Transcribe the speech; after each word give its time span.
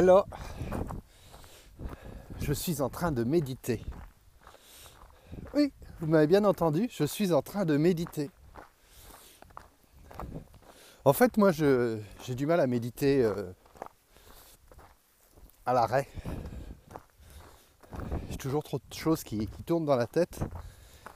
Alors, 0.00 0.26
je 2.40 2.54
suis 2.54 2.80
en 2.80 2.88
train 2.88 3.12
de 3.12 3.22
méditer. 3.22 3.84
Oui, 5.52 5.74
vous 6.00 6.06
m'avez 6.06 6.26
bien 6.26 6.46
entendu, 6.46 6.88
je 6.90 7.04
suis 7.04 7.34
en 7.34 7.42
train 7.42 7.66
de 7.66 7.76
méditer. 7.76 8.30
En 11.04 11.12
fait, 11.12 11.36
moi, 11.36 11.50
j'ai 11.52 12.34
du 12.34 12.46
mal 12.46 12.60
à 12.60 12.66
méditer 12.66 13.22
euh, 13.22 13.52
à 15.66 15.74
l'arrêt. 15.74 16.08
J'ai 18.30 18.38
toujours 18.38 18.62
trop 18.62 18.78
de 18.78 18.94
choses 18.94 19.22
qui, 19.22 19.48
qui, 19.48 19.62
tournent 19.64 19.84
dans 19.84 19.96
la 19.96 20.06
tête 20.06 20.40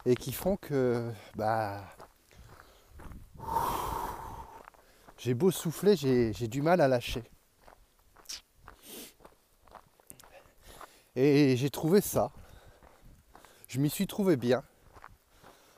et 0.05 0.15
qui 0.15 0.31
font 0.31 0.59
que, 0.59 1.11
bah, 1.37 1.81
j'ai 5.17 5.33
beau 5.33 5.51
souffler, 5.51 5.97
j'ai 5.97 6.49
du 6.49 6.61
mal 6.61 6.83
à 6.83 6.89
lâcher. 6.89 7.25
Et 11.17 11.57
j'ai 11.57 11.71
trouvé 11.71 12.01
ça. 12.01 12.33
Je 13.69 13.79
m'y 13.79 13.89
suis 13.89 14.07
trouvé 14.07 14.37
bien. 14.37 14.63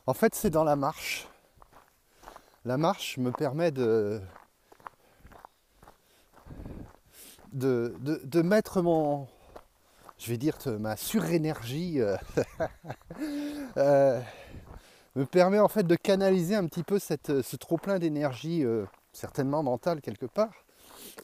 En 0.06 0.14
fait, 0.14 0.34
c'est 0.34 0.50
dans 0.50 0.64
la 0.64 0.76
marche. 0.76 1.28
La 2.64 2.78
marche 2.78 3.18
me 3.18 3.30
permet 3.30 3.70
de, 3.70 4.20
de, 7.52 7.95
de, 8.00 8.42
mettre 8.42 8.82
mon, 8.82 9.28
je 10.18 10.30
vais 10.30 10.38
dire, 10.38 10.56
ma 10.80 10.96
surénergie, 10.96 12.00
euh, 12.00 12.16
euh, 13.76 14.20
me 15.14 15.26
permet 15.26 15.59
en 15.59 15.68
fait 15.68 15.84
de 15.84 15.96
canaliser 15.96 16.54
un 16.54 16.66
petit 16.66 16.82
peu 16.82 16.98
cette, 16.98 17.42
ce 17.42 17.56
trop-plein 17.56 17.98
d'énergie, 17.98 18.64
euh, 18.64 18.84
certainement 19.12 19.62
mentale 19.62 20.00
quelque 20.00 20.26
part. 20.26 20.52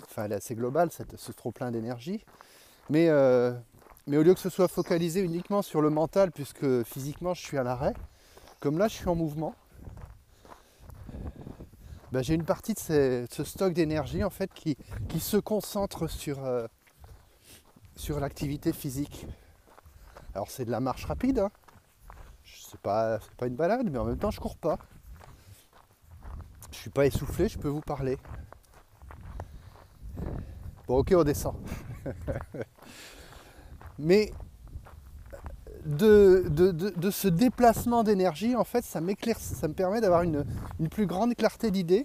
Enfin, 0.05 0.25
elle 0.25 0.33
est 0.33 0.37
assez 0.37 0.55
globale, 0.55 0.91
cette, 0.93 1.17
ce 1.17 1.33
trop-plein 1.33 1.71
d'énergie. 1.71 2.25
Mais 2.89 3.09
mais 4.07 4.17
au 4.17 4.23
lieu 4.23 4.35
que 4.35 4.41
ce 4.41 4.51
soit 4.51 4.69
focalisé 4.69 5.21
uniquement 5.21 5.63
sur 5.63 5.81
le 5.81 5.91
mental, 5.91 6.33
puisque 6.33 6.83
physiquement 6.85 7.35
je 7.35 7.43
suis 7.43 7.59
à 7.59 7.63
l'arrêt, 7.63 7.95
comme 8.61 8.79
là 8.79 8.89
je 8.89 8.95
suis 8.95 9.09
en 9.09 9.15
mouvement, 9.15 9.55
ben, 12.11 12.23
j'ai 12.23 12.35
une 12.35 12.45
partie 12.45 12.75
de, 12.75 13.27
ce 13.31 13.45
stock 13.45 13.73
d'énergie 13.73 14.23
en 14.23 14.31
fait 14.31 14.53
qui, 14.53 14.77
se 15.19 15.37
concentre 15.39 16.09
sur, 16.09 16.45
euh, 16.45 16.67
sur 17.97 18.21
l'activité 18.21 18.73
physique. 18.73 19.27
Alors 20.35 20.51
c'est 20.51 20.65
de 20.65 20.71
la 20.71 20.81
marche 20.81 21.05
rapide, 21.05 21.39
hein. 21.39 21.51
c'est 22.45 22.81
pas, 22.81 23.19
pas 23.39 23.47
une 23.47 23.57
balade, 23.57 23.89
mais 23.91 23.99
en 23.99 24.05
même 24.05 24.19
temps 24.19 24.31
je 24.31 24.41
cours 24.41 24.57
pas. 24.57 24.79
Je 26.71 26.77
suis 26.77 26.91
pas 26.91 27.07
essoufflé, 27.07 27.49
je 27.49 27.59
peux 27.59 27.69
vous 27.69 27.81
parler. 27.81 28.19
Bon 30.87 30.99
ok 30.99 31.15
on 31.17 31.25
descend. 31.25 31.55
Mais 34.03 34.33
de, 35.87 37.11
ce 37.11 37.29
déplacement 37.29 38.03
d'énergie, 38.03 38.57
en 38.57 38.65
fait, 38.65 38.85
ça 38.85 39.01
m'éclaire, 39.01 39.39
ça 39.39 39.69
me 39.69 39.75
permet 39.75 40.01
d'avoir 40.01 40.23
une, 40.23 40.45
plus 40.91 41.07
grande 41.07 41.35
clarté 41.37 41.71
d'idées. 41.71 42.05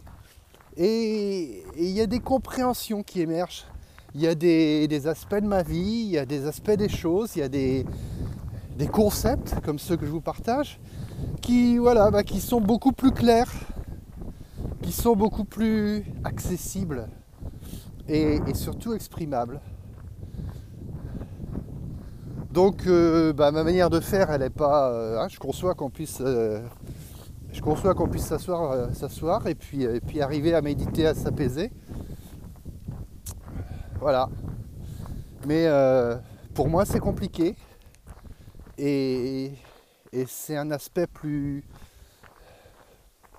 Et 0.77 1.63
il 1.75 1.89
y 1.89 2.01
a 2.01 2.05
des 2.05 2.19
compréhensions 2.19 3.01
qui 3.01 3.21
émergent. 3.21 3.65
Il 4.13 4.21
y 4.21 4.27
a 4.27 4.35
des, 4.35 5.07
aspects 5.07 5.41
de 5.41 5.47
ma 5.47 5.63
vie, 5.63 6.03
il 6.05 6.11
y 6.11 6.19
a 6.19 6.25
des 6.25 6.45
aspects 6.45 6.71
des 6.71 6.89
choses, 6.89 7.35
il 7.35 7.39
y 7.39 7.43
a 7.43 7.49
des, 7.49 7.83
concepts 8.91 9.55
comme 9.65 9.79
ceux 9.79 9.97
que 9.97 10.05
je 10.05 10.11
vous 10.11 10.21
partage 10.21 10.79
qui, 11.41 11.79
voilà, 11.79 12.11
bah, 12.11 12.23
qui 12.23 12.39
sont 12.39 12.61
beaucoup 12.61 12.91
plus 12.91 13.11
clairs, 13.11 13.51
qui 14.83 14.91
sont 14.91 15.15
beaucoup 15.15 15.45
plus 15.45 16.05
accessibles 16.23 17.09
et 18.07 18.39
surtout 18.53 18.93
exprimables. 18.93 19.59
Donc 22.51 22.87
euh, 22.87 23.33
bah, 23.33 23.51
ma 23.51 23.63
manière 23.63 23.89
de 23.89 23.99
faire, 23.99 24.31
elle 24.31 24.41
n'est 24.41 24.49
pas. 24.49 24.91
Euh, 24.91 25.19
hein, 25.19 25.27
je 25.27 25.37
conçois 25.37 25.75
qu'on 25.75 25.89
puisse. 25.89 26.19
Euh, 26.21 26.61
je 27.51 27.61
conçois 27.61 27.93
qu'on 27.93 28.07
puisse 28.07 28.25
s'asseoir, 28.25 28.93
s'asseoir 28.95 29.47
et 29.47 29.55
puis, 29.55 29.83
et 29.83 29.99
puis 29.99 30.21
arriver 30.21 30.53
à 30.53 30.61
méditer, 30.61 31.07
à 31.07 31.13
s'apaiser. 31.13 31.71
Voilà. 33.99 34.29
Mais 35.45 35.67
pour 36.53 36.67
moi 36.67 36.85
c'est 36.85 36.99
compliqué. 36.99 37.55
Et, 38.77 39.51
et 40.13 40.25
c'est 40.27 40.55
un 40.55 40.69
aspect 40.69 41.07
plus, 41.07 41.63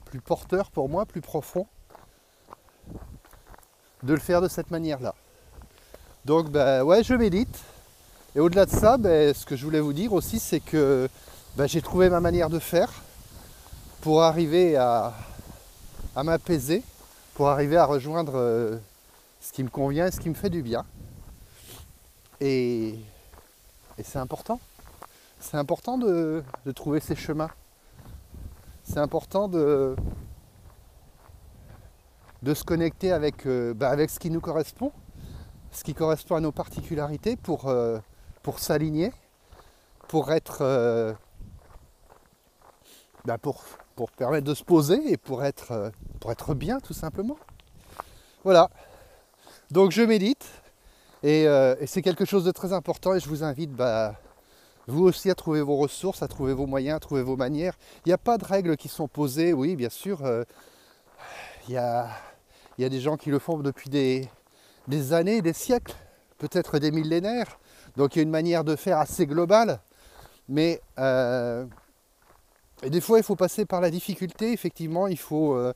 plus 0.07 0.21
porteur 0.21 0.71
pour 0.73 0.89
moi, 0.89 1.07
plus 1.07 1.21
profond, 1.21 1.67
de 4.03 4.15
le 4.15 4.21
faire 4.21 4.41
de 4.41 4.49
cette 4.49 4.73
manière-là. 4.73 5.15
Donc 6.25 6.51
ben 6.51 6.83
ouais 6.83 7.05
je 7.05 7.15
médite. 7.15 7.63
Et 8.39 8.41
au-delà 8.41 8.67
de 8.67 8.71
ça, 8.71 8.99
ben, 8.99 9.35
ce 9.35 9.45
que 9.45 9.57
je 9.57 9.65
voulais 9.65 9.81
vous 9.81 9.93
dire 9.93 10.13
aussi, 10.13 10.39
c'est 10.39 10.61
que 10.61 11.09
ben, 11.57 11.67
j'ai 11.67 11.83
trouvé 11.83 12.09
ma 12.09 12.21
manière 12.21 12.49
de 12.49 12.61
faire 12.61 13.03
pour 14.01 14.23
arriver 14.23 14.77
à, 14.77 15.13
m'apaiser, 16.15 16.85
pour 17.35 17.49
arriver 17.49 17.77
à 17.77 17.85
rejoindre 17.85 18.35
euh, 18.37 18.79
ce 19.41 19.53
qui 19.53 19.65
me 19.65 19.69
convient 19.69 20.07
et 20.07 20.13
ce 20.13 20.21
qui 20.21 20.29
me 20.29 20.37
fait 20.37 20.51
du 20.51 20.63
bien. 20.63 20.87
Et, 22.41 23.01
c'est 24.05 24.21
important. 24.21 24.61
C'est 25.41 25.57
important 25.57 25.99
de, 25.99 26.45
trouver 26.77 27.01
ces 27.01 27.17
chemins. 27.17 27.51
C'est 28.85 29.01
important 29.01 29.49
de, 29.49 29.97
de 32.45 32.55
se 32.55 32.63
connecter 32.63 33.11
avec, 33.11 33.47
euh, 33.47 33.75
ben, 33.75 33.89
avec 33.89 34.11
ce 34.11 34.21
qui 34.21 34.31
nous 34.31 34.41
correspond, 34.41 34.93
ce 35.73 35.83
qui 35.83 35.93
correspond 35.93 36.37
à 36.37 36.41
nos 36.41 36.53
particularités 36.53 37.35
pour, 37.35 37.67
euh, 37.67 37.99
pour 38.43 38.59
s'aligner, 38.59 39.13
pour 40.09 40.33
être. 40.33 40.59
Euh, 40.63 41.13
bah, 43.25 43.39
pour, 43.39 43.63
permettre 44.17 44.47
de 44.47 44.55
se 44.55 44.63
poser 44.63 45.13
et 45.13 45.17
pour 45.17 45.45
être, 45.45 45.73
euh, 45.73 45.91
pour 46.21 46.31
être 46.31 46.55
bien 46.55 46.81
tout 46.81 46.95
simplement. 46.95 47.37
Voilà. 48.45 48.71
Donc 49.71 49.91
je 49.91 50.03
médite 50.03 50.47
euh, 51.25 51.75
et, 51.81 51.87
c'est 51.87 52.01
quelque 52.01 52.25
chose 52.25 52.45
de 52.45 52.53
très 52.53 52.73
important 52.73 53.15
et 53.15 53.21
je 53.21 53.29
vous 53.29 53.43
invite 53.43 53.73
bah, 53.73 54.15
vous 54.87 55.03
aussi 55.03 55.31
à 55.31 55.35
trouver 55.35 55.61
vos 55.61 55.77
ressources, 55.77 56.23
à 56.23 56.29
trouver 56.29 56.55
vos 56.55 56.67
moyens, 56.67 56.97
à 56.97 57.01
trouver 57.01 57.23
vos 57.23 57.37
manières. 57.37 57.77
Il 58.07 58.09
n'y 58.09 58.13
a 58.13 58.19
pas 58.19 58.39
de 58.39 58.45
règles 58.45 58.77
qui 58.77 58.89
sont 58.89 59.09
posées, 59.09 59.53
oui 59.53 59.75
bien 59.75 59.91
sûr. 59.91 60.23
il, 61.69 61.75
y 61.75 61.77
a, 61.77 62.09
des 62.79 63.01
gens 63.01 63.17
qui 63.17 63.31
le 63.31 63.41
font 63.41 63.59
depuis 63.59 63.91
des 63.91 65.13
années, 65.13 65.43
des 65.43 65.53
siècles, 65.53 65.97
peut-être 66.39 66.79
des 66.79 66.93
millénaires. 66.93 67.59
Donc 67.99 68.15
il 68.15 68.21
y 68.21 68.21
a 68.21 68.23
une 68.23 68.31
manière 68.31 68.63
de 68.63 68.77
faire 68.77 68.99
assez 68.99 69.27
globale, 69.27 69.81
mais 70.49 70.81
euh, 71.01 71.67
des 72.87 73.01
fois 73.01 73.19
il 73.19 73.25
faut 73.25 73.35
passer 73.35 73.65
par 73.65 73.81
la 73.81 73.91
difficulté, 73.91 74.53
effectivement, 74.53 75.09
il 75.09 75.19
faut. 75.19 75.55
Euh, 75.55 75.75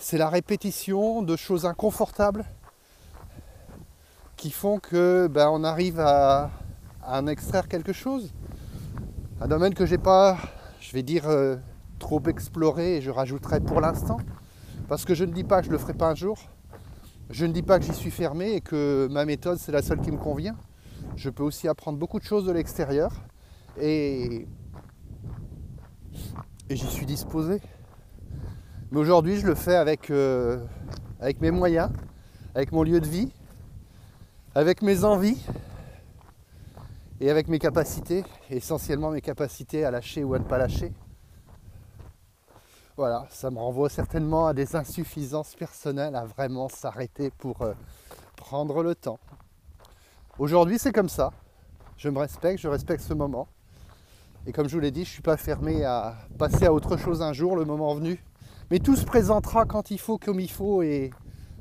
c'est 0.00 0.18
la 0.18 0.28
répétition 0.28 1.22
de 1.22 1.36
choses 1.36 1.64
inconfortables 1.64 2.44
qui 4.36 4.50
font 4.50 4.80
que 4.80 5.28
ben, 5.28 5.48
on 5.48 5.62
arrive 5.62 6.00
à, 6.00 6.50
en 7.06 7.28
extraire 7.28 7.68
quelque 7.68 7.92
chose. 7.92 8.32
Un 9.40 9.46
domaine 9.46 9.74
que 9.74 9.86
j'ai 9.86 9.96
pas, 9.96 10.38
je 10.80 10.90
vais 10.90 11.04
dire, 11.04 11.28
euh, 11.28 11.54
trop 12.00 12.20
exploré, 12.26 12.96
et 12.96 13.00
je 13.00 13.12
rajouterai 13.12 13.60
pour 13.60 13.80
l'instant, 13.80 14.18
parce 14.88 15.04
que 15.04 15.14
je 15.14 15.24
ne 15.24 15.32
dis 15.32 15.44
pas 15.44 15.58
que 15.60 15.66
je 15.66 15.70
ne 15.70 15.74
le 15.74 15.78
ferai 15.78 15.94
pas 15.94 16.08
un 16.08 16.16
jour. 16.16 16.36
Je 17.30 17.46
ne 17.46 17.52
dis 17.52 17.62
pas 17.62 17.78
que 17.78 17.84
j'y 17.84 17.94
suis 17.94 18.10
fermé 18.10 18.54
et 18.54 18.60
que 18.60 19.06
ma 19.12 19.24
méthode 19.24 19.58
c'est 19.58 19.70
la 19.70 19.82
seule 19.82 20.00
qui 20.00 20.10
me 20.10 20.16
convient 20.16 20.56
je 21.18 21.30
peux 21.30 21.42
aussi 21.42 21.66
apprendre 21.66 21.98
beaucoup 21.98 22.20
de 22.20 22.24
choses 22.24 22.46
de 22.46 22.52
l'extérieur 22.52 23.10
et, 23.80 24.46
j'y 26.70 26.86
suis 26.86 27.06
disposé. 27.06 27.60
Mais 28.92 29.00
aujourd'hui, 29.00 29.38
je 29.38 29.46
le 29.46 29.56
fais 29.56 29.74
avec, 29.74 30.10
euh, 30.10 30.64
avec 31.18 31.40
mes 31.40 31.50
moyens, 31.50 31.90
avec 32.54 32.70
mon 32.70 32.84
lieu 32.84 33.00
de 33.00 33.06
vie, 33.06 33.32
avec 34.54 34.80
mes 34.80 35.02
envies 35.02 35.44
et 37.20 37.30
avec 37.30 37.48
mes 37.48 37.58
capacités, 37.58 38.24
essentiellement 38.48 39.10
mes 39.10 39.20
capacités 39.20 39.84
à 39.84 39.90
lâcher 39.90 40.22
ou 40.22 40.34
à 40.34 40.38
ne 40.38 40.44
pas 40.44 40.58
lâcher. 40.58 40.92
Voilà, 42.96 43.26
ça 43.30 43.50
me 43.50 43.58
renvoie 43.58 43.88
certainement 43.88 44.46
à 44.46 44.54
des 44.54 44.76
insuffisances 44.76 45.56
personnelles, 45.56 46.14
à 46.14 46.24
vraiment 46.24 46.68
s'arrêter 46.68 47.30
pour 47.30 47.62
euh, 47.62 47.74
prendre 48.36 48.84
le 48.84 48.94
temps, 48.94 49.18
Aujourd'hui, 50.38 50.78
c'est 50.78 50.92
comme 50.92 51.08
ça. 51.08 51.32
Je 51.96 52.08
me 52.08 52.20
respecte, 52.20 52.60
je 52.60 52.68
respecte 52.68 53.02
ce 53.02 53.12
moment. 53.12 53.48
Et 54.46 54.52
comme 54.52 54.68
je 54.68 54.74
vous 54.74 54.80
l'ai 54.80 54.92
dit, 54.92 55.02
je 55.02 55.08
ne 55.10 55.12
suis 55.14 55.22
pas 55.22 55.36
fermé 55.36 55.84
à 55.84 56.14
passer 56.38 56.66
à 56.66 56.72
autre 56.72 56.96
chose 56.96 57.22
un 57.22 57.32
jour, 57.32 57.56
le 57.56 57.64
moment 57.64 57.92
venu. 57.96 58.22
Mais 58.70 58.78
tout 58.78 58.94
se 58.94 59.04
présentera 59.04 59.64
quand 59.64 59.90
il 59.90 59.98
faut, 59.98 60.16
comme 60.16 60.38
il 60.38 60.50
faut 60.50 60.82
et 60.82 61.10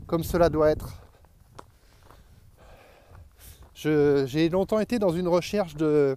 comme 0.06 0.24
cela 0.24 0.50
doit 0.50 0.70
être. 0.70 1.02
J'ai 3.74 4.48
longtemps 4.50 4.80
été 4.80 5.00
dans 5.00 5.12
une 5.12 5.28
recherche 5.28 5.76
de 5.76 6.16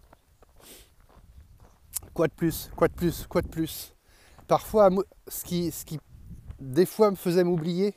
quoi 2.13 2.29
de 2.29 2.35
plus, 2.35 2.71
quoi 2.77 2.89
de 2.89 2.95
plus, 2.95 3.27
quoi 3.27 3.41
de 3.41 3.49
plus. 3.49 3.95
Parfois, 4.49 4.91
ce 5.29 5.45
qui, 5.45 5.71
ce 5.71 5.87
qui 5.87 5.99
des 6.59 6.85
fois 6.85 7.11
me 7.11 7.17
faisait 7.17 7.45
m'oublier, 7.45 7.95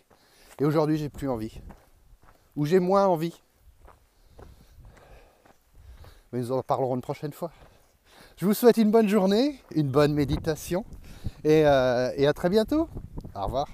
et 0.57 0.63
aujourd'hui 0.63 0.97
j'ai 0.97 1.09
plus 1.09 1.27
envie. 1.27 1.59
Ou 2.55 2.65
j'ai 2.65 2.79
moins 2.79 3.07
envie. 3.07 3.42
Mais 6.33 6.39
nous 6.39 6.51
en 6.51 6.63
parlerons 6.63 6.95
une 6.95 7.01
prochaine 7.01 7.31
fois. 7.31 7.51
Je 8.37 8.45
vous 8.47 8.55
souhaite 8.55 8.77
une 8.77 8.89
bonne 8.89 9.07
journée, 9.07 9.59
une 9.75 9.87
bonne 9.87 10.13
méditation 10.13 10.83
et, 11.43 11.63
euh, 11.67 12.11
et 12.17 12.25
à 12.25 12.33
très 12.33 12.49
bientôt. 12.49 12.89
Au 13.35 13.45
revoir. 13.45 13.67